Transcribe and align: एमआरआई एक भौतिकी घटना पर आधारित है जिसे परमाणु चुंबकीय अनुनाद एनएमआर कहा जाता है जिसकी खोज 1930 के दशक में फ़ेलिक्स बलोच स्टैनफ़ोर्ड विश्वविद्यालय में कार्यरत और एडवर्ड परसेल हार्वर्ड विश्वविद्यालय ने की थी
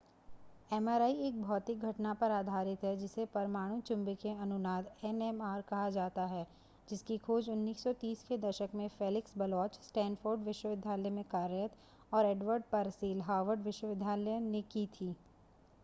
एमआरआई 0.75 1.11
एक 1.25 1.41
भौतिकी 1.41 1.87
घटना 1.87 2.13
पर 2.21 2.31
आधारित 2.31 2.83
है 2.83 2.95
जिसे 2.97 3.25
परमाणु 3.33 3.79
चुंबकीय 3.81 4.33
अनुनाद 4.45 4.89
एनएमआर 5.05 5.61
कहा 5.67 5.89
जाता 5.97 6.25
है 6.27 6.45
जिसकी 6.87 7.17
खोज 7.27 7.49
1930 7.49 8.23
के 8.29 8.37
दशक 8.47 8.75
में 8.75 8.87
फ़ेलिक्स 8.95 9.37
बलोच 9.37 9.79
स्टैनफ़ोर्ड 9.83 10.41
विश्वविद्यालय 10.45 11.09
में 11.11 11.23
कार्यरत 11.31 11.77
और 12.11 12.25
एडवर्ड 12.25 12.63
परसेल 12.71 13.21
हार्वर्ड 13.23 13.63
विश्वविद्यालय 13.63 14.39
ने 14.41 14.61
की 14.73 14.87
थी 14.93 15.15